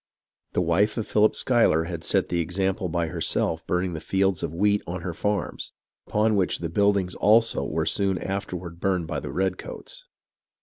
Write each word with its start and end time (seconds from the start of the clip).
The 0.53 0.63
wife 0.63 0.97
of 0.97 1.05
Philip 1.05 1.35
Schuyler 1.35 1.83
had 1.83 2.03
set 2.03 2.29
the 2.29 2.39
example 2.39 2.89
by 2.89 3.05
herself 3.09 3.63
burning 3.67 3.93
the 3.93 3.99
fields 3.99 4.41
of 4.41 4.51
wheat 4.51 4.81
on 4.87 5.01
her 5.01 5.13
farms, 5.13 5.73
upon 6.07 6.35
which 6.35 6.57
the 6.57 6.69
buildings 6.69 7.13
also 7.13 7.63
were 7.63 7.85
soon 7.85 8.17
afterward 8.17 8.79
burned 8.79 9.05
by 9.05 9.19
the 9.19 9.29
redcoats. 9.31 10.05